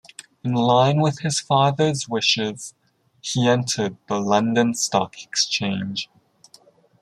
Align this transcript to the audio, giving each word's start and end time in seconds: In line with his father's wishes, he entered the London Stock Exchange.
In 0.43 0.53
line 0.53 0.99
with 0.99 1.19
his 1.19 1.39
father's 1.39 2.09
wishes, 2.09 2.73
he 3.21 3.47
entered 3.47 3.97
the 4.07 4.19
London 4.19 4.73
Stock 4.73 5.21
Exchange. 5.23 6.09